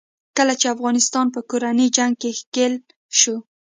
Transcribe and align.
کله 0.37 0.53
چې 0.59 0.67
افغانستان 0.75 1.25
په 1.35 1.39
کورني 1.49 1.87
جنګ 1.97 2.13
کې 2.21 2.29
ښکېل 2.39 2.73
شو. 3.19 3.35